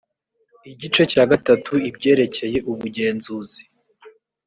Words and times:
igice 0.71 1.03
cya 1.11 1.23
gatatu 1.31 1.73
ibyerekeye 1.89 2.57
ubugenzuzi 2.71 3.63